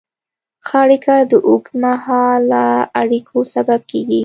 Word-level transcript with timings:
ښه 0.65 0.75
اړیکه 0.85 1.15
د 1.31 1.33
اوږدمهاله 1.47 2.65
اړیکو 3.01 3.37
سبب 3.53 3.79
کېږي. 3.91 4.19